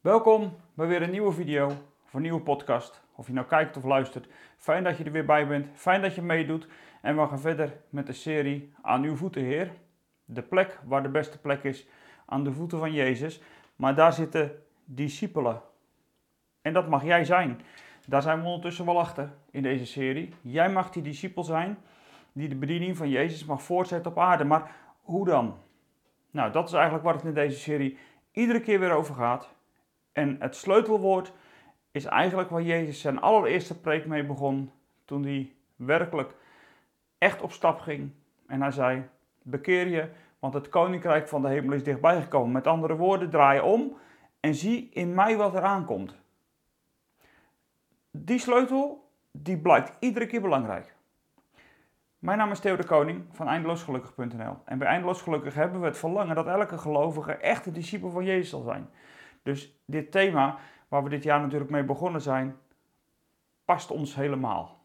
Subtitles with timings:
[0.00, 1.66] Welkom bij weer een nieuwe video
[2.04, 3.02] of een nieuwe podcast.
[3.14, 4.28] Of je nou kijkt of luistert.
[4.56, 5.66] Fijn dat je er weer bij bent.
[5.74, 6.68] Fijn dat je meedoet.
[7.02, 9.70] En we gaan verder met de serie Aan uw voeten, Heer.
[10.24, 11.86] De plek waar de beste plek is.
[12.26, 13.42] Aan de voeten van Jezus.
[13.76, 15.62] Maar daar zitten discipelen.
[16.62, 17.60] En dat mag jij zijn.
[18.06, 20.34] Daar zijn we ondertussen wel achter in deze serie.
[20.40, 21.78] Jij mag die discipel zijn
[22.32, 24.44] die de bediening van Jezus mag voortzetten op aarde.
[24.44, 24.70] Maar
[25.02, 25.58] hoe dan?
[26.30, 27.98] Nou, dat is eigenlijk waar het in deze serie
[28.32, 29.56] iedere keer weer over gaat.
[30.18, 31.32] En het sleutelwoord
[31.90, 34.72] is eigenlijk waar Jezus zijn allereerste preek mee begon.
[35.04, 36.34] Toen hij werkelijk
[37.18, 38.10] echt op stap ging.
[38.46, 39.02] En hij zei:
[39.42, 42.52] Bekeer je, want het koninkrijk van de hemel is dichtbij gekomen.
[42.52, 43.96] Met andere woorden, draai om
[44.40, 46.16] en zie in mij wat er aankomt.
[48.10, 50.94] Die sleutel, die blijkt iedere keer belangrijk.
[52.18, 54.56] Mijn naam is Theo de Koning van eindeloosgelukkig.nl.
[54.64, 58.24] En bij Eindeloos Gelukkig hebben we het verlangen dat elke gelovige echt een discipel van
[58.24, 58.88] Jezus zal zijn.
[59.42, 62.56] Dus dit thema, waar we dit jaar natuurlijk mee begonnen zijn,
[63.64, 64.84] past ons helemaal.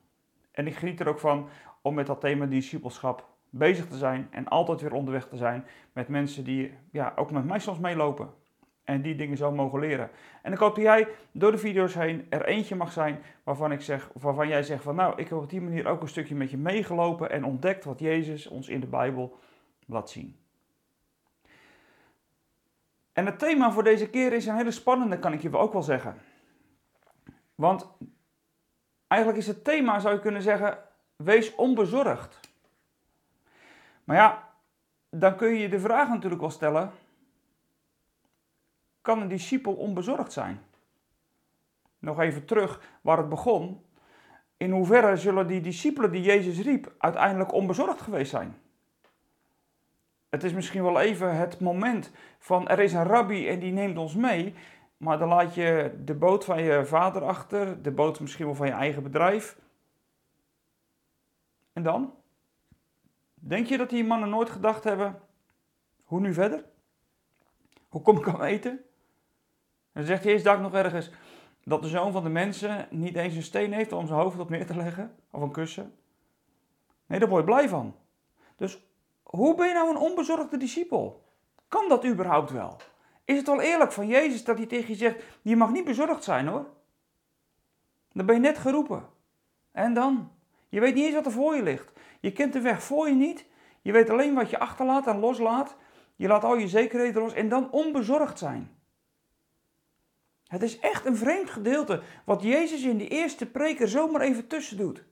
[0.52, 1.50] En ik geniet er ook van
[1.82, 6.08] om met dat thema discipelschap bezig te zijn en altijd weer onderweg te zijn met
[6.08, 8.34] mensen die ja, ook met mij soms meelopen
[8.84, 10.10] en die dingen zo mogen leren.
[10.42, 13.82] En ik hoop dat jij door de video's heen er eentje mag zijn waarvan, ik
[13.82, 16.52] zeg, waarvan jij zegt van nou, ik heb op die manier ook een stukje met
[16.52, 19.38] je meegelopen en ontdekt wat Jezus ons in de Bijbel
[19.86, 20.43] laat zien.
[23.14, 25.84] En het thema voor deze keer is een hele spannende, kan ik je ook wel
[25.84, 26.22] zeggen.
[27.56, 27.88] Want
[29.08, 30.78] eigenlijk is het thema, zou je kunnen zeggen,
[31.16, 32.40] wees onbezorgd.
[34.04, 34.50] Maar ja,
[35.10, 36.92] dan kun je je de vraag natuurlijk wel stellen,
[39.02, 40.62] kan een discipel onbezorgd zijn?
[42.00, 43.86] Nog even terug waar het begon.
[44.58, 48.62] In hoeverre zullen die discipelen die Jezus riep uiteindelijk onbezorgd geweest zijn?
[50.34, 53.98] Het is misschien wel even het moment van er is een rabbi en die neemt
[53.98, 54.56] ons mee,
[54.98, 58.68] maar dan laat je de boot van je vader achter, de boot misschien wel van
[58.68, 59.58] je eigen bedrijf.
[61.74, 62.14] En dan?
[63.34, 65.20] Denk je dat die mannen nooit gedacht hebben,
[66.04, 66.66] hoe nu verder?
[67.90, 68.72] Hoe kom ik aan eten?
[68.72, 68.82] En
[69.92, 71.12] dan zegt Jezus nog ergens
[71.64, 74.50] dat de zoon van de mensen niet eens een steen heeft om zijn hoofd op
[74.50, 75.94] neer te leggen, of een kussen.
[77.06, 77.96] Nee, daar word je blij van.
[78.56, 78.92] Dus
[79.36, 81.24] hoe ben je nou een onbezorgde discipel?
[81.68, 82.78] Kan dat überhaupt wel?
[83.26, 86.24] Is het wel eerlijk van Jezus dat hij tegen je zegt: Je mag niet bezorgd
[86.24, 86.66] zijn hoor?
[88.12, 89.10] Dan ben je net geroepen.
[89.72, 90.32] En dan?
[90.70, 91.92] Je weet niet eens wat er voor je ligt.
[92.20, 93.46] Je kent de weg voor je niet.
[93.82, 95.76] Je weet alleen wat je achterlaat en loslaat.
[96.16, 98.78] Je laat al je zekerheden los en dan onbezorgd zijn.
[100.48, 104.78] Het is echt een vreemd gedeelte wat Jezus in de eerste preker zomaar even tussen
[104.78, 105.04] doet.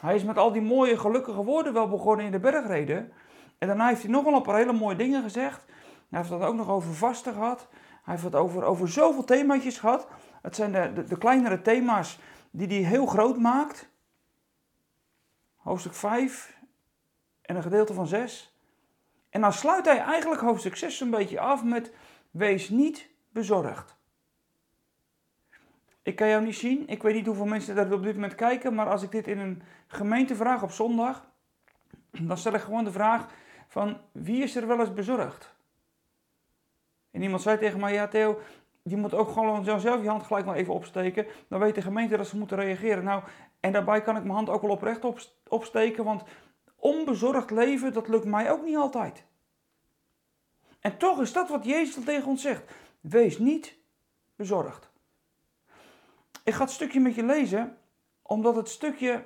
[0.00, 3.12] Hij is met al die mooie, gelukkige woorden wel begonnen in de bergreden.
[3.58, 5.64] En daarna heeft hij nog wel een paar hele mooie dingen gezegd.
[6.08, 7.68] Hij heeft het ook nog over vasten gehad.
[7.70, 10.06] Hij heeft het over, over zoveel themaatjes gehad.
[10.42, 12.18] Het zijn de, de, de kleinere thema's
[12.50, 13.88] die hij heel groot maakt.
[15.56, 16.58] Hoofdstuk 5
[17.42, 18.56] en een gedeelte van 6.
[19.30, 21.92] En dan sluit hij eigenlijk hoofdstuk 6 een beetje af met:
[22.30, 23.95] Wees niet bezorgd.
[26.06, 26.88] Ik kan jou niet zien.
[26.88, 28.74] Ik weet niet hoeveel mensen daar op dit moment kijken.
[28.74, 31.26] Maar als ik dit in een gemeente vraag op zondag.
[32.10, 33.26] Dan stel ik gewoon de vraag
[33.68, 35.54] van wie is er wel eens bezorgd?
[37.10, 38.40] En iemand zei tegen mij, ja Theo,
[38.82, 41.26] je moet ook gewoon zelf je hand gelijk maar even opsteken.
[41.48, 43.04] Dan weet de gemeente dat ze moeten reageren.
[43.04, 43.22] Nou,
[43.60, 46.04] en daarbij kan ik mijn hand ook wel oprecht opsteken.
[46.04, 46.22] Want
[46.76, 49.24] onbezorgd leven, dat lukt mij ook niet altijd.
[50.80, 52.72] En toch is dat wat Jezus tegen ons zegt.
[53.00, 53.76] Wees niet
[54.36, 54.94] bezorgd.
[56.46, 57.76] Ik ga het stukje met je lezen,
[58.22, 59.24] omdat het stukje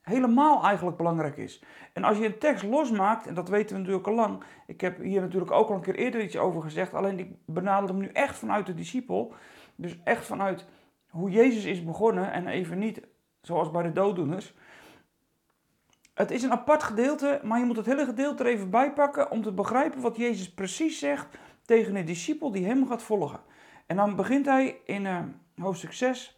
[0.00, 1.62] helemaal eigenlijk belangrijk is.
[1.92, 4.98] En als je een tekst losmaakt, en dat weten we natuurlijk al lang, ik heb
[4.98, 8.06] hier natuurlijk ook al een keer eerder iets over gezegd, alleen ik benader hem nu
[8.06, 9.34] echt vanuit de discipel.
[9.74, 10.66] Dus echt vanuit
[11.08, 13.00] hoe Jezus is begonnen en even niet
[13.40, 14.54] zoals bij de dooddoeners.
[16.14, 19.30] Het is een apart gedeelte, maar je moet het hele gedeelte er even bij pakken
[19.30, 23.40] om te begrijpen wat Jezus precies zegt tegen een discipel die hem gaat volgen.
[23.86, 25.18] En dan begint hij in uh,
[25.56, 26.33] hoofdstuk 6,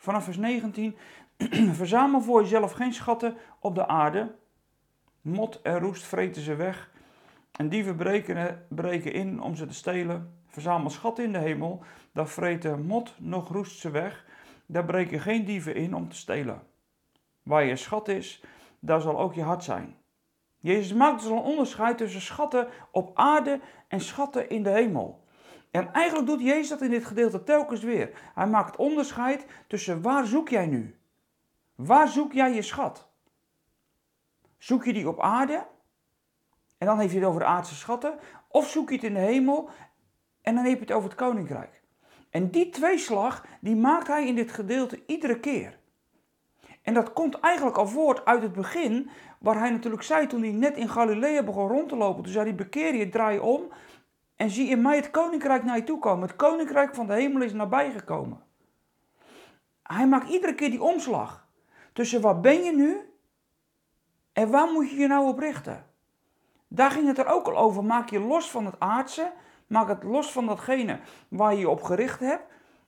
[0.00, 0.96] Vanaf vers 19.
[1.72, 4.34] Verzamel voor jezelf geen schatten op de aarde.
[5.20, 6.90] Mot en roest vreten ze weg.
[7.52, 7.96] En dieven
[8.68, 10.38] breken, in om ze te stelen.
[10.46, 11.82] Verzamel schatten in de hemel.
[12.12, 14.24] Daar vreten mot nog roest ze weg.
[14.66, 16.62] Daar breken geen dieven in om te stelen.
[17.42, 18.44] Waar je schat is,
[18.78, 19.96] daar zal ook je hart zijn.
[20.58, 25.19] Jezus maakt dus een onderscheid tussen schatten op aarde en schatten in de hemel.
[25.70, 28.30] En eigenlijk doet Jezus dat in dit gedeelte telkens weer.
[28.34, 30.94] Hij maakt onderscheid tussen waar zoek jij nu?
[31.74, 33.08] Waar zoek jij je schat?
[34.58, 35.66] Zoek je die op aarde?
[36.78, 38.18] En dan heeft hij het over aardse schatten.
[38.48, 39.70] Of zoek je het in de hemel?
[40.42, 41.82] En dan heb je het over het koninkrijk.
[42.30, 45.78] En die tweeslag, die maakt hij in dit gedeelte iedere keer.
[46.82, 50.52] En dat komt eigenlijk al voort uit het begin, waar hij natuurlijk zei toen hij
[50.52, 52.22] net in Galilea begon rond te lopen.
[52.22, 53.62] Toen zei hij, bekeer je, draai om
[54.40, 56.28] en zie in mij het koninkrijk naar je toe komen.
[56.28, 58.42] Het koninkrijk van de hemel is nabijgekomen.
[59.82, 61.46] Hij maakt iedere keer die omslag.
[61.92, 63.00] Tussen waar ben je nu
[64.32, 65.86] en waar moet je je nou op richten?
[66.68, 67.84] Daar ging het er ook al over.
[67.84, 69.32] Maak je los van het aardse.
[69.66, 72.44] Maak het los van datgene waar je je op gericht hebt.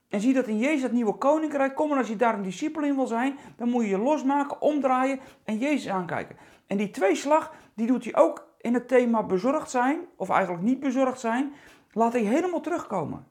[0.09, 1.91] En zie dat in Jezus het nieuwe koninkrijk komt.
[1.91, 5.21] En als je daar een discipel in wil zijn, dan moet je je losmaken, omdraaien
[5.45, 6.37] en Jezus aankijken.
[6.67, 10.81] En die tweeslag, die doet hij ook in het thema bezorgd zijn, of eigenlijk niet
[10.81, 11.55] bezorgd zijn.
[11.93, 13.27] Laat hij helemaal terugkomen.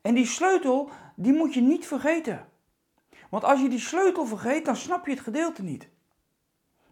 [0.00, 2.48] En die sleutel, die moet je niet vergeten.
[3.30, 5.88] Want als je die sleutel vergeet, dan snap je het gedeelte niet.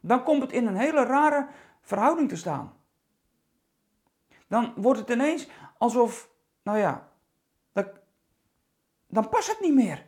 [0.01, 1.49] Dan komt het in een hele rare
[1.81, 2.73] verhouding te staan.
[4.47, 5.49] Dan wordt het ineens
[5.79, 6.31] alsof,
[6.63, 7.09] nou ja,
[7.73, 7.89] dat,
[9.07, 10.07] dan past het niet meer.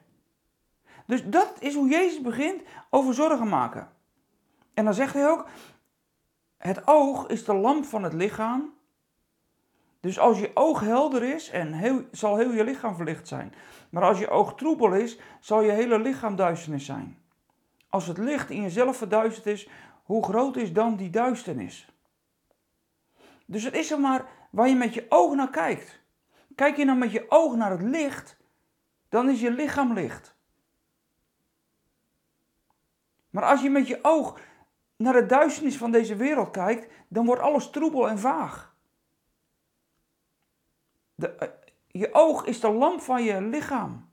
[1.06, 3.90] Dus dat is hoe Jezus begint over zorgen maken.
[4.74, 5.46] En dan zegt hij ook,
[6.62, 8.74] het oog is de lamp van het lichaam.
[10.00, 13.54] Dus als je oog helder is, en heel, zal heel je lichaam verlicht zijn.
[13.90, 17.18] Maar als je oog troebel is, zal je hele lichaam duisternis zijn.
[17.88, 19.68] Als het licht in jezelf verduisterd is,
[20.02, 21.88] hoe groot is dan die duisternis?
[23.46, 26.00] Dus het is er maar waar je met je oog naar kijkt.
[26.54, 28.36] Kijk je nou met je oog naar het licht,
[29.08, 30.34] dan is je lichaam licht.
[33.30, 34.38] Maar als je met je oog
[34.96, 38.74] naar de duisternis van deze wereld kijkt, dan wordt alles troebel en vaag.
[41.14, 41.48] De, eh,
[41.86, 44.10] je oog is de lamp van je lichaam.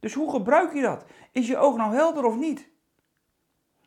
[0.00, 1.04] Dus hoe gebruik je dat?
[1.32, 2.68] Is je oog nou helder of niet?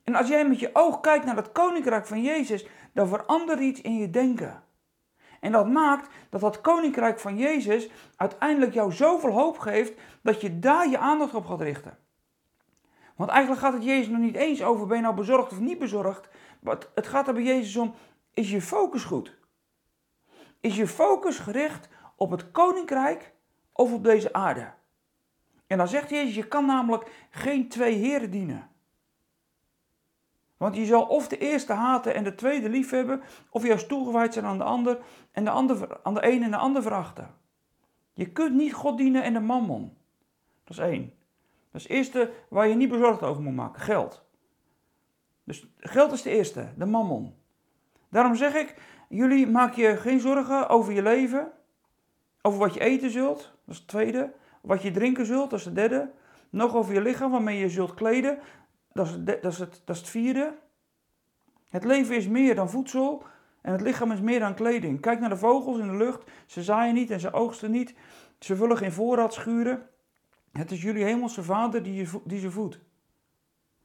[0.03, 3.81] En als jij met je oog kijkt naar het koninkrijk van Jezus, dan verandert iets
[3.81, 4.63] in je denken.
[5.39, 10.59] En dat maakt dat dat koninkrijk van Jezus uiteindelijk jou zoveel hoop geeft dat je
[10.59, 11.97] daar je aandacht op gaat richten.
[13.21, 15.79] Want eigenlijk gaat het Jezus nog niet eens over ben je nou bezorgd of niet
[15.79, 16.29] bezorgd.
[16.59, 17.93] Maar het gaat er bij Jezus om,
[18.33, 19.37] is je focus goed?
[20.59, 23.33] Is je focus gericht op het koninkrijk
[23.71, 24.71] of op deze aarde?
[25.67, 28.69] En dan zegt Jezus, je kan namelijk geen twee heren dienen.
[30.57, 34.45] Want je zal of de eerste haten en de tweede liefhebben, of juist toegewijd zijn
[34.45, 34.99] aan de ander
[35.31, 37.35] en de ander, aan de een en de ander verachten.
[38.13, 39.97] Je kunt niet God dienen en de mammon.
[40.63, 41.19] Dat is één.
[41.71, 44.23] Dat is het eerste waar je niet bezorgd over moet maken, geld.
[45.43, 47.35] Dus geld is de eerste, de mammon.
[48.09, 48.75] Daarom zeg ik,
[49.09, 51.51] jullie maak je geen zorgen over je leven,
[52.41, 54.33] over wat je eten zult, dat is het tweede.
[54.61, 56.11] Wat je drinken zult, dat is het derde.
[56.49, 58.39] Nog over je lichaam, waarmee je zult kleden,
[58.93, 60.53] dat is, het, dat, is het, dat is het vierde.
[61.69, 63.23] Het leven is meer dan voedsel
[63.61, 65.01] en het lichaam is meer dan kleding.
[65.01, 66.23] Kijk naar de vogels in de lucht.
[66.45, 67.95] Ze zaaien niet en ze oogsten niet.
[68.39, 69.89] Ze vullen geen voorraad schuren.
[70.51, 72.79] Het is jullie hemelse vader die, je, die ze voedt.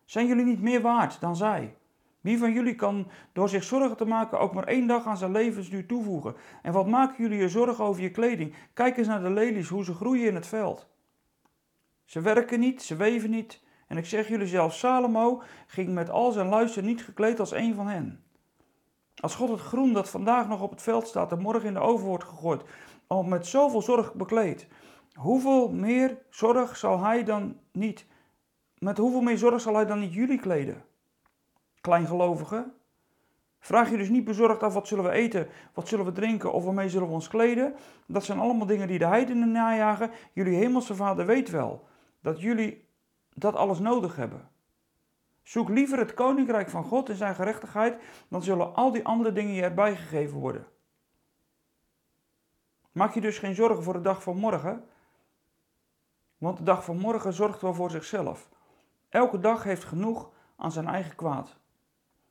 [0.05, 1.77] Zijn jullie niet meer waard dan zij?
[2.21, 5.33] Wie van jullie kan door zich zorgen te maken ook maar één dag aan zijn
[5.33, 6.37] levensduur toevoegen?
[6.63, 8.55] En wat maken jullie je zorgen over je kleding?
[8.73, 10.87] Kijk eens naar de lelies, hoe ze groeien in het veld.
[12.05, 13.63] Ze werken niet, ze weven niet.
[13.87, 17.75] En ik zeg jullie zelf, Salomo ging met al zijn luister niet gekleed als een
[17.75, 18.25] van hen.
[19.21, 21.81] Als God het groen dat vandaag nog op het veld staat en morgen in de
[21.81, 22.63] oven wordt gegooid,
[23.07, 24.69] al met zoveel zorg bekleed,
[25.17, 28.07] hoeveel meer zorg zal hij dan niet,
[28.79, 30.85] met hoeveel meer zorg zal hij dan niet jullie kleden?
[31.81, 32.73] Kleingelovigen,
[33.59, 36.65] vraag je dus niet bezorgd af wat zullen we eten, wat zullen we drinken of
[36.65, 37.75] waarmee zullen we ons kleden.
[38.07, 40.11] Dat zijn allemaal dingen die de heidenen najagen.
[40.33, 41.89] Jullie hemelse vader weet wel
[42.21, 42.89] dat jullie
[43.35, 44.49] dat alles nodig hebben.
[45.43, 49.55] Zoek liever het koninkrijk van God en zijn gerechtigheid, dan zullen al die andere dingen
[49.55, 50.67] je erbij gegeven worden.
[52.93, 54.85] Maak je dus geen zorgen voor de dag van morgen,
[56.47, 58.49] want de dag van morgen zorgt wel voor zichzelf.
[59.09, 61.57] Elke dag heeft genoeg aan zijn eigen kwaad.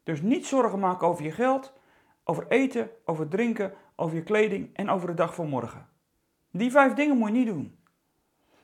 [0.03, 1.73] Dus niet zorgen maken over je geld,
[2.23, 5.87] over eten, over drinken, over je kleding en over de dag van morgen.
[6.51, 7.79] Die vijf dingen moet je niet doen.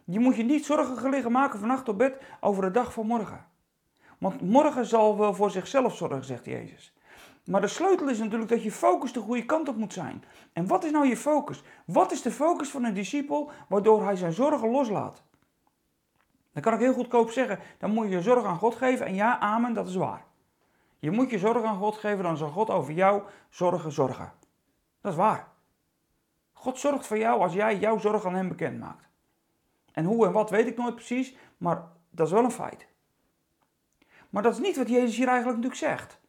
[0.03, 3.45] Je moet je niet zorgen gelegen maken vannacht op bed over de dag van morgen.
[4.17, 6.93] Want morgen zal wel voor zichzelf zorgen, zegt Jezus.
[7.45, 10.23] Maar de sleutel is natuurlijk dat je focus de goede kant op moet zijn.
[10.53, 11.63] En wat is nou je focus?
[11.85, 15.23] Wat is de focus van een discipel waardoor hij zijn zorgen loslaat?
[16.53, 19.05] Dan kan ik heel goedkoop zeggen, dan moet je je zorg aan God geven.
[19.05, 20.23] En ja, amen, dat is waar.
[20.99, 24.31] Je moet je zorg aan God geven, dan zal God over jou zorgen zorgen.
[25.01, 25.47] Dat is waar.
[26.53, 29.09] God zorgt voor jou als jij jouw zorg aan hem bekend maakt.
[29.91, 32.87] En hoe en wat weet ik nooit precies, maar dat is wel een feit.
[34.29, 36.19] Maar dat is niet wat Jezus hier eigenlijk natuurlijk zegt.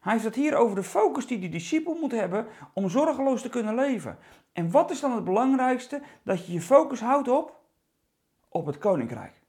[0.00, 3.48] Hij heeft het hier over de focus die die discipel moet hebben om zorgeloos te
[3.48, 4.18] kunnen leven.
[4.52, 6.02] En wat is dan het belangrijkste?
[6.22, 7.60] Dat je je focus houdt op?
[8.48, 9.39] Op het koninkrijk.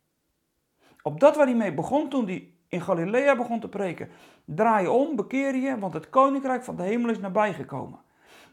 [1.04, 4.10] Op dat waar hij mee begon toen hij in Galilea begon te preken.
[4.46, 8.00] Draai om, bekeer je, want het koninkrijk van de hemel is nabijgekomen.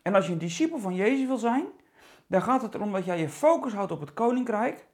[0.02, 1.66] En als je een discipel van Jezus wil zijn,
[2.26, 4.86] dan gaat het erom dat jij je focus houdt op het koninkrijk.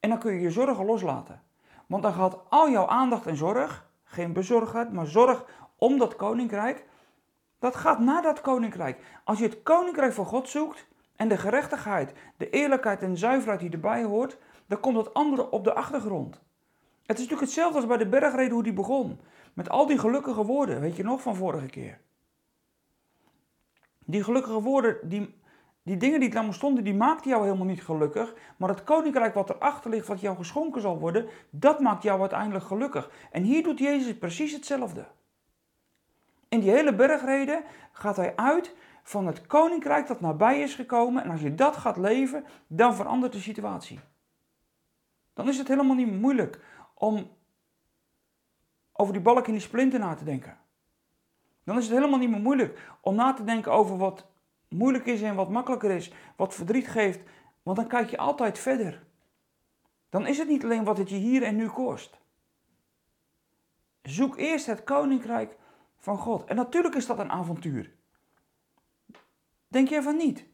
[0.00, 1.42] En dan kun je je zorgen loslaten.
[1.86, 5.44] Want dan gaat al jouw aandacht en zorg, geen bezorgdheid, maar zorg
[5.76, 6.84] om dat koninkrijk,
[7.58, 9.20] dat gaat naar dat koninkrijk.
[9.24, 13.70] Als je het koninkrijk van God zoekt en de gerechtigheid, de eerlijkheid en zuiverheid die
[13.70, 14.38] erbij hoort,
[14.70, 16.34] dan komt dat andere op de achtergrond.
[17.06, 19.20] Het is natuurlijk hetzelfde als bij de bergreden hoe die begon.
[19.54, 22.00] Met al die gelukkige woorden, weet je nog van vorige keer.
[23.98, 25.34] Die gelukkige woorden, die,
[25.82, 28.34] die dingen die daar stonden, die maakten jou helemaal niet gelukkig.
[28.56, 32.64] Maar het koninkrijk wat erachter ligt, wat jou geschonken zal worden, dat maakt jou uiteindelijk
[32.64, 33.10] gelukkig.
[33.30, 35.06] En hier doet Jezus precies hetzelfde.
[36.48, 41.24] In die hele bergreden gaat hij uit van het koninkrijk dat nabij is gekomen.
[41.24, 44.00] En als je dat gaat leven, dan verandert de situatie.
[45.40, 46.60] Dan is het helemaal niet moeilijk
[46.94, 47.30] om
[48.92, 50.58] over die balk en die splinter na te denken.
[51.64, 54.26] Dan is het helemaal niet meer moeilijk om na te denken over wat
[54.68, 57.20] moeilijk is en wat makkelijker is, wat verdriet geeft,
[57.62, 59.02] want dan kijk je altijd verder.
[60.08, 62.20] Dan is het niet alleen wat het je hier en nu kost.
[64.02, 65.56] Zoek eerst het koninkrijk
[65.96, 66.44] van God.
[66.44, 67.92] En natuurlijk is dat een avontuur.
[69.68, 70.44] Denk je van niet?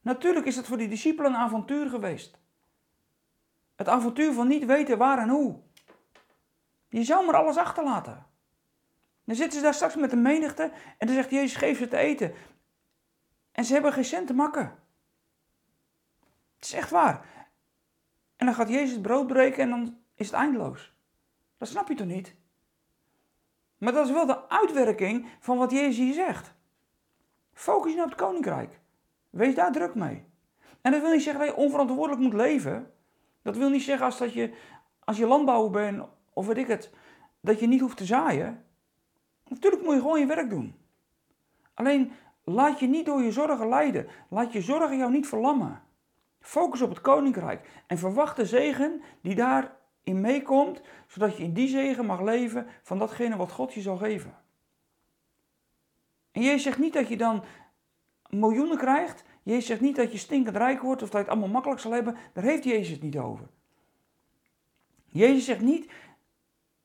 [0.00, 2.38] Natuurlijk is het voor die discipelen een avontuur geweest.
[3.78, 5.60] Het avontuur van niet weten waar en hoe.
[6.88, 8.26] Je zou maar alles achterlaten.
[9.24, 11.96] Dan zitten ze daar straks met de menigte en dan zegt Jezus, geef ze te
[11.96, 12.34] eten.
[13.52, 14.78] En ze hebben geen cent te makken.
[16.56, 17.26] Het is echt waar.
[18.36, 20.94] En dan gaat Jezus brood breken en dan is het eindeloos.
[21.56, 22.34] Dat snap je toch niet?
[23.76, 26.54] Maar dat is wel de uitwerking van wat Jezus hier zegt.
[27.52, 28.80] Focus je nou op het koninkrijk.
[29.30, 30.24] Wees daar druk mee.
[30.80, 32.92] En dat wil niet zeggen dat je onverantwoordelijk moet leven.
[33.48, 34.52] Dat wil niet zeggen als, dat je,
[35.04, 36.90] als je landbouwer bent of weet ik het,
[37.40, 38.64] dat je niet hoeft te zaaien.
[39.48, 40.74] Natuurlijk moet je gewoon je werk doen.
[41.74, 42.12] Alleen
[42.44, 44.06] laat je niet door je zorgen leiden.
[44.28, 45.82] Laat je zorgen jou niet verlammen.
[46.40, 51.68] Focus op het koninkrijk en verwacht de zegen die daarin meekomt, zodat je in die
[51.68, 54.36] zegen mag leven van datgene wat God je zal geven.
[56.32, 57.44] En Jezus zegt niet dat je dan
[58.26, 59.24] miljoenen krijgt.
[59.48, 61.92] Jezus zegt niet dat je stinkend rijk wordt of dat je het allemaal makkelijk zal
[61.92, 62.16] hebben.
[62.32, 63.48] Daar heeft Jezus het niet over.
[65.06, 65.90] Jezus zegt niet,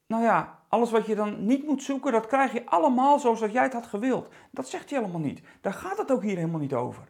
[0.08, 3.52] nou ja, alles wat je dan niet moet zoeken, dat krijg je allemaal zoals dat
[3.52, 4.30] jij het had gewild.
[4.52, 5.42] Dat zegt hij helemaal niet.
[5.62, 7.08] Daar gaat het ook hier helemaal niet over.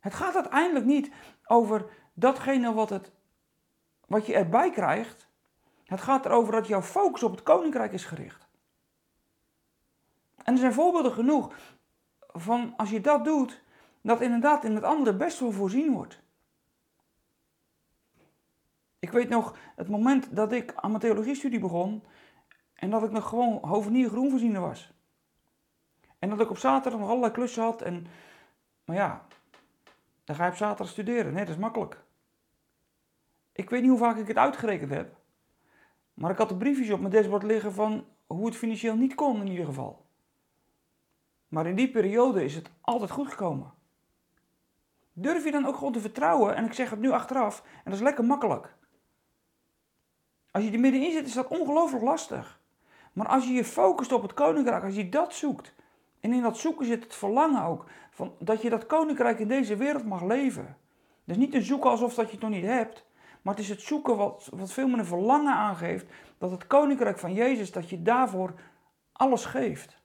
[0.00, 1.10] Het gaat uiteindelijk niet
[1.44, 3.12] over datgene wat, het,
[4.06, 5.28] wat je erbij krijgt.
[5.84, 8.46] Het gaat erover dat jouw focus op het koninkrijk is gericht.
[10.42, 11.54] En er zijn voorbeelden genoeg
[12.26, 13.64] van als je dat doet,
[14.06, 16.22] dat inderdaad in het andere best wel voorzien wordt.
[18.98, 22.04] Ik weet nog het moment dat ik aan mijn theologiestudie begon
[22.74, 24.92] en dat ik nog gewoon hovenier groenvoorziener was.
[26.18, 28.06] En dat ik op zaterdag nog allerlei klussen had en,
[28.84, 29.26] maar ja,
[30.24, 31.32] dan ga je op zaterdag studeren.
[31.32, 32.04] Nee, dat is makkelijk.
[33.52, 35.16] Ik weet niet hoe vaak ik het uitgerekend heb,
[36.14, 39.40] maar ik had de briefjes op mijn dashboard liggen van hoe het financieel niet kon
[39.40, 40.06] in ieder geval.
[41.48, 43.75] Maar in die periode is het altijd goed gekomen.
[45.18, 47.94] Durf je dan ook gewoon te vertrouwen, en ik zeg het nu achteraf, en dat
[47.94, 48.74] is lekker makkelijk.
[50.50, 52.60] Als je er middenin zit, is dat ongelooflijk lastig.
[53.12, 55.74] Maar als je je focust op het koninkrijk, als je dat zoekt,
[56.20, 59.76] en in dat zoeken zit het verlangen ook, van dat je dat koninkrijk in deze
[59.76, 60.76] wereld mag leven.
[61.24, 63.04] Dus niet een zoeken alsof dat je het nog niet hebt,
[63.42, 66.06] maar het is het zoeken wat, wat veel meer een verlangen aangeeft,
[66.38, 68.54] dat het koninkrijk van Jezus, dat je daarvoor
[69.12, 70.02] alles geeft.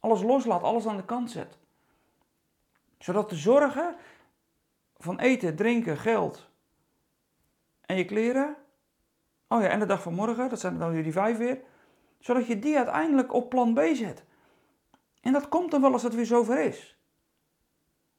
[0.00, 1.58] Alles loslaat, alles aan de kant zet.
[3.04, 3.96] Zodat de zorgen
[4.96, 6.50] van eten, drinken, geld
[7.80, 8.56] en je kleren,
[9.48, 11.60] oh ja, en de dag van morgen, dat zijn dan die vijf weer,
[12.18, 14.24] zodat je die uiteindelijk op plan B zet.
[15.20, 16.98] En dat komt dan wel als het weer zover is.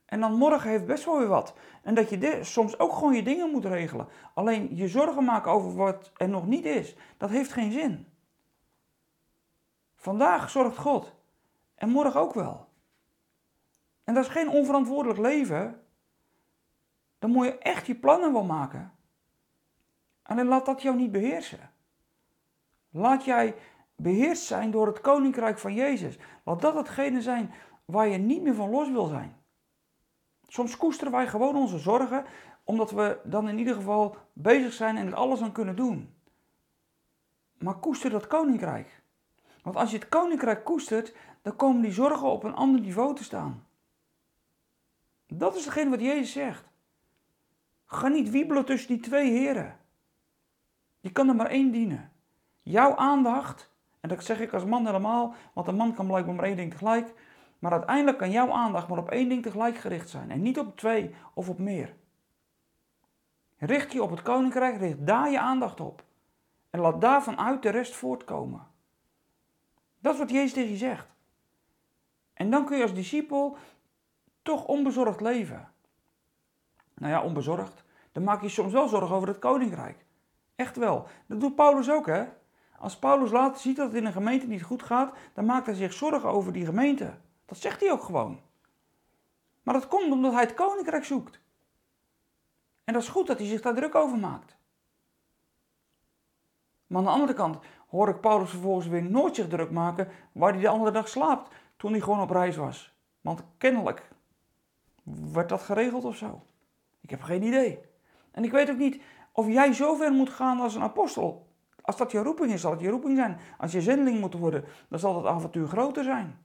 [0.05, 1.53] En dan morgen heeft best wel weer wat.
[1.81, 4.07] En dat je soms ook gewoon je dingen moet regelen.
[4.33, 8.07] Alleen je zorgen maken over wat er nog niet is, dat heeft geen zin.
[9.95, 11.13] Vandaag zorgt God.
[11.75, 12.73] En morgen ook wel.
[14.05, 15.83] En dat is geen onverantwoordelijk leven.
[17.19, 18.93] Dan moet je echt je plannen wel maken.
[20.23, 21.71] En dan laat dat jou niet beheersen.
[22.89, 23.55] Laat jij
[23.95, 26.17] beheerst zijn door het koninkrijk van Jezus.
[26.43, 27.53] Laat dat hetgene zijn
[27.85, 29.35] waar je niet meer van los wil zijn.
[30.47, 32.25] Soms koesteren wij gewoon onze zorgen,
[32.63, 36.13] omdat we dan in ieder geval bezig zijn en er alles aan kunnen doen.
[37.57, 39.03] Maar koester dat koninkrijk.
[39.63, 43.23] Want als je het koninkrijk koestert, dan komen die zorgen op een ander niveau te
[43.23, 43.67] staan.
[45.27, 46.63] Dat is degene wat Jezus zegt.
[47.85, 49.79] Ga niet wiebelen tussen die twee heren.
[50.99, 52.11] Je kan er maar één dienen.
[52.61, 56.45] Jouw aandacht, en dat zeg ik als man helemaal, want een man kan blijkbaar maar
[56.45, 57.13] één ding tegelijk.
[57.59, 60.31] Maar uiteindelijk kan jouw aandacht maar op één ding tegelijk gericht zijn.
[60.31, 61.95] En niet op twee of op meer.
[63.57, 66.03] Richt je op het koninkrijk, richt daar je aandacht op.
[66.69, 68.67] En laat daarvan uit de rest voortkomen.
[69.99, 71.07] Dat is wat Jezus tegen je zegt.
[72.33, 73.57] En dan kun je als discipel
[74.45, 75.69] toch onbezorgd leven.
[76.93, 77.83] Nou ja, onbezorgd.
[78.11, 80.05] Dan maak je soms wel zorgen over het koninkrijk.
[80.55, 81.07] Echt wel.
[81.27, 82.25] Dat doet Paulus ook, hè?
[82.77, 85.75] Als Paulus later ziet dat het in een gemeente niet goed gaat, dan maakt hij
[85.75, 87.13] zich zorgen over die gemeente.
[87.45, 88.39] Dat zegt hij ook gewoon.
[89.63, 91.39] Maar dat komt omdat hij het koninkrijk zoekt.
[92.83, 94.55] En dat is goed dat hij zich daar druk over maakt.
[96.87, 100.51] Maar aan de andere kant hoor ik Paulus vervolgens weer nooit zich druk maken waar
[100.51, 102.93] hij de andere dag slaapt toen hij gewoon op reis was.
[103.21, 104.13] Want kennelijk
[105.33, 106.41] werd dat geregeld of zo.
[107.01, 107.79] Ik heb geen idee.
[108.31, 111.47] En ik weet ook niet of jij zo ver moet gaan als een apostel.
[111.81, 113.39] Als dat je roeping is, zal het je roeping zijn.
[113.57, 116.37] Als je zendeling moet worden, dan zal het avontuur groter zijn.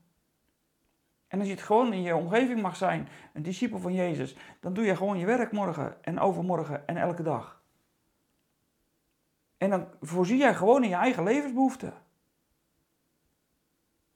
[1.29, 4.73] En als je het gewoon in je omgeving mag zijn, een discipel van Jezus, dan
[4.73, 7.62] doe je gewoon je werk morgen en overmorgen en elke dag.
[9.57, 11.93] En dan voorzie jij gewoon in je eigen levensbehoeften.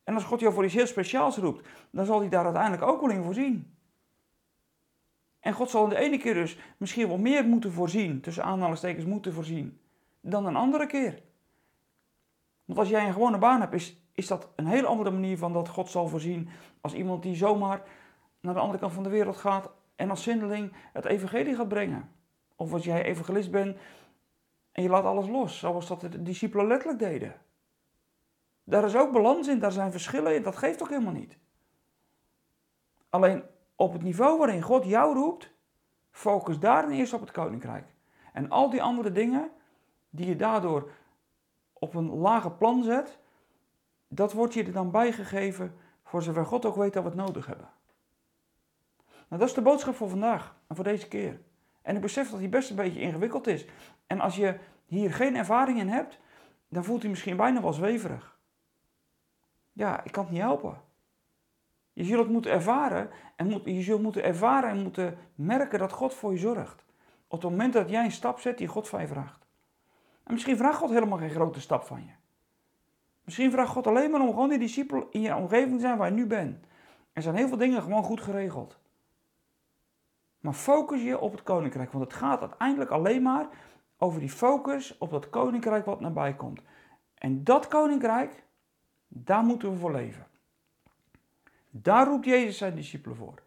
[0.05, 3.01] En als God jou voor iets heel speciaals roept, dan zal hij daar uiteindelijk ook
[3.01, 3.74] wel in voorzien.
[5.45, 9.05] En God zal in de ene keer dus misschien wel meer moeten voorzien, tussen aanhalingstekens
[9.05, 9.81] moeten voorzien,
[10.21, 11.23] dan een andere keer.
[12.65, 15.53] Want als jij een gewone baan hebt, is, is dat een hele andere manier van
[15.53, 16.49] dat God zal voorzien
[16.81, 17.83] als iemand die zomaar
[18.41, 22.11] naar de andere kant van de wereld gaat en als zendeling het evangelie gaat brengen.
[22.57, 23.77] Of als jij evangelist bent
[24.73, 27.35] en je laat alles los, zoals dat de discipelen letterlijk deden.
[28.65, 31.39] Daar is ook balans in, daar zijn verschillen in, dat geeft toch helemaal niet.
[33.09, 33.43] Alleen
[33.76, 35.50] op het niveau waarin God jou roept,
[36.11, 37.95] focus daar eerst op het koninkrijk.
[38.32, 39.50] En al die andere dingen
[40.10, 40.91] die je daardoor
[41.73, 43.19] op een lager plan zet,
[44.08, 47.47] dat wordt je er dan bijgegeven voor zover God ook weet dat we het nodig
[47.47, 47.71] hebben.
[49.28, 51.41] Nou, dat is de boodschap voor vandaag en voor deze keer.
[51.82, 53.67] En ik besef dat die best een beetje ingewikkeld is.
[54.06, 56.19] En als je hier geen ervaring in hebt,
[56.69, 58.39] dan voelt hij misschien bijna wel zweverig.
[59.73, 60.80] Ja, ik kan het niet helpen.
[61.95, 65.93] Je zult het moeten ervaren en moet, je zult moeten ervaren en moeten merken dat
[65.93, 66.85] God voor je zorgt.
[67.28, 69.47] Op het moment dat jij een stap zet die God van je vraagt.
[70.25, 72.13] En misschien vraagt God helemaal geen grote stap van je.
[73.25, 76.09] Misschien vraagt God alleen maar om gewoon die discipel in je omgeving te zijn waar
[76.09, 76.67] je nu bent.
[77.13, 78.78] Er zijn heel veel dingen gewoon goed geregeld.
[80.41, 83.49] Maar focus je op het koninkrijk, want het gaat uiteindelijk alleen maar
[83.99, 86.61] over die focus op dat koninkrijk wat nabij komt.
[87.15, 88.45] En dat koninkrijk,
[89.09, 90.26] daar moeten we voor leven.
[91.76, 93.43] Daar roept Jezus zijn discipelen voor.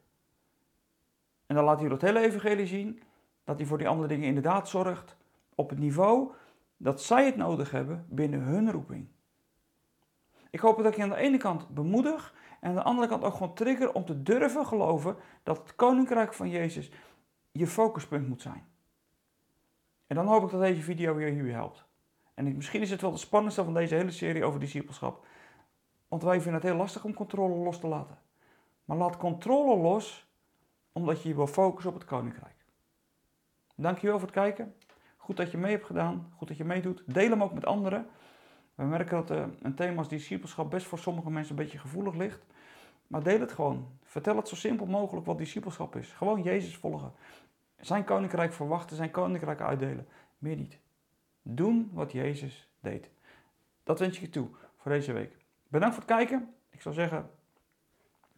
[1.45, 3.03] En dan laat hij dat hele evangelie zien,
[3.43, 5.17] dat hij voor die andere dingen inderdaad zorgt
[5.55, 6.31] op het niveau
[6.77, 9.07] dat zij het nodig hebben binnen hun roeping.
[10.49, 13.23] Ik hoop dat ik je aan de ene kant bemoedig en aan de andere kant
[13.23, 16.91] ook gewoon trigger om te durven geloven dat het koninkrijk van Jezus
[17.51, 18.67] je focuspunt moet zijn.
[20.07, 21.85] En dan hoop ik dat deze video je hier helpt.
[22.33, 25.25] En misschien is het wel de spannendste van deze hele serie over discipelschap.
[26.07, 28.17] Want wij vinden het heel lastig om controle los te laten.
[28.85, 30.27] Maar laat controle los,
[30.91, 32.55] omdat je je wil focussen op het koninkrijk.
[33.75, 34.75] Dankjewel voor het kijken.
[35.17, 36.33] Goed dat je mee hebt gedaan.
[36.35, 37.03] Goed dat je meedoet.
[37.05, 38.07] Deel hem ook met anderen.
[38.75, 42.13] We merken dat uh, een thema als discipelschap best voor sommige mensen een beetje gevoelig
[42.13, 42.45] ligt.
[43.07, 43.87] Maar deel het gewoon.
[44.03, 46.11] Vertel het zo simpel mogelijk wat discipelschap is.
[46.11, 47.13] Gewoon Jezus volgen.
[47.79, 50.07] Zijn koninkrijk verwachten, zijn koninkrijk uitdelen.
[50.37, 50.79] Meer niet.
[51.41, 53.11] Doen wat Jezus deed.
[53.83, 55.46] Dat wens ik je toe voor deze week.
[55.67, 56.53] Bedankt voor het kijken.
[56.69, 57.29] Ik zou zeggen,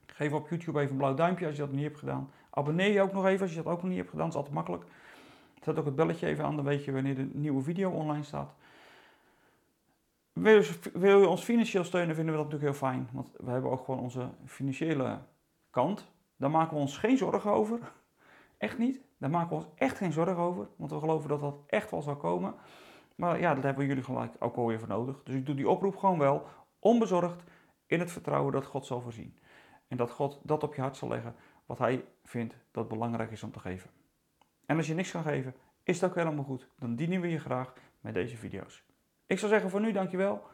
[0.06, 2.32] geef op YouTube even een blauw duimpje als je dat niet hebt gedaan.
[2.50, 4.26] Abonneer je ook nog even als je dat ook nog niet hebt gedaan.
[4.26, 4.84] Dat is altijd makkelijk.
[5.62, 8.54] Zet ook het belletje even aan, dan weet je wanneer de nieuwe video online staat.
[10.34, 13.10] Wil je, ons financieel steunen, vinden we dat natuurlijk heel fijn.
[13.12, 15.20] Want we hebben ook gewoon onze financiële
[15.70, 16.12] kant.
[16.36, 17.80] Daar maken we ons geen zorgen over.
[18.58, 19.02] Echt niet.
[19.18, 20.68] Daar maken we ons echt geen zorgen over.
[20.76, 22.54] Want we geloven dat dat echt wel zal komen.
[23.16, 25.22] Maar ja, dat hebben jullie gelijk ook alweer voor nodig.
[25.24, 26.46] Dus ik doe die oproep gewoon wel.
[26.80, 27.44] Onbezorgd.
[27.86, 29.38] In het vertrouwen dat God zal voorzien.
[29.88, 31.36] En dat God dat op je hart zal leggen.
[31.66, 33.90] Wat hij vindt dat belangrijk is om te geven.
[34.66, 36.70] En als je niks kan geven, is dat ook helemaal goed.
[36.78, 38.84] Dan dienen we je graag met deze video's.
[39.26, 40.48] Ik zou zeggen voor nu dankjewel.